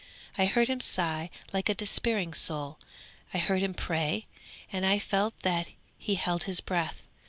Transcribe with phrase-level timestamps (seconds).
[0.35, 2.79] I heard him sigh like a despairing soul;
[3.35, 4.25] I heard him pray,
[4.71, 5.67] and I felt that
[5.99, 7.03] he held his breath.